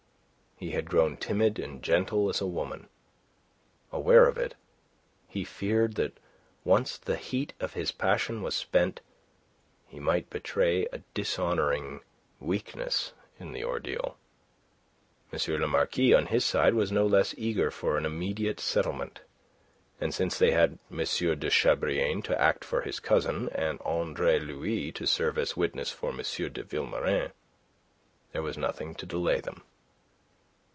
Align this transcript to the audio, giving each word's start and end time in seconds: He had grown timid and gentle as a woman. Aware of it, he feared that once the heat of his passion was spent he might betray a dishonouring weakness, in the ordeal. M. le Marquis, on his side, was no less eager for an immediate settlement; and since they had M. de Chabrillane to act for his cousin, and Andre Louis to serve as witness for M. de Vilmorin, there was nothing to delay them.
He 0.57 0.69
had 0.73 0.91
grown 0.91 1.17
timid 1.17 1.57
and 1.57 1.81
gentle 1.81 2.29
as 2.29 2.39
a 2.39 2.45
woman. 2.45 2.87
Aware 3.91 4.27
of 4.27 4.37
it, 4.37 4.53
he 5.27 5.43
feared 5.43 5.95
that 5.95 6.15
once 6.63 6.99
the 6.99 7.15
heat 7.15 7.53
of 7.59 7.73
his 7.73 7.91
passion 7.91 8.43
was 8.43 8.53
spent 8.53 9.01
he 9.87 9.99
might 9.99 10.29
betray 10.29 10.85
a 10.93 10.99
dishonouring 11.15 12.01
weakness, 12.39 13.13
in 13.39 13.53
the 13.53 13.63
ordeal. 13.63 14.19
M. 15.33 15.39
le 15.59 15.65
Marquis, 15.67 16.13
on 16.13 16.27
his 16.27 16.45
side, 16.45 16.75
was 16.75 16.91
no 16.91 17.07
less 17.07 17.33
eager 17.39 17.71
for 17.71 17.97
an 17.97 18.05
immediate 18.05 18.59
settlement; 18.59 19.21
and 19.99 20.13
since 20.13 20.37
they 20.37 20.51
had 20.51 20.77
M. 20.91 20.97
de 20.97 21.49
Chabrillane 21.49 22.21
to 22.21 22.39
act 22.39 22.63
for 22.63 22.81
his 22.81 22.99
cousin, 22.99 23.49
and 23.49 23.81
Andre 23.83 24.37
Louis 24.37 24.91
to 24.91 25.07
serve 25.07 25.39
as 25.39 25.57
witness 25.57 25.89
for 25.91 26.11
M. 26.11 26.17
de 26.19 26.63
Vilmorin, 26.63 27.31
there 28.31 28.43
was 28.43 28.59
nothing 28.59 28.93
to 28.93 29.07
delay 29.07 29.39
them. 29.41 29.63